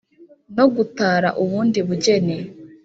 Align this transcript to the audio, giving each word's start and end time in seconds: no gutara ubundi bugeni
no 0.55 0.65
gutara 0.75 1.29
ubundi 1.43 1.79
bugeni 1.87 2.37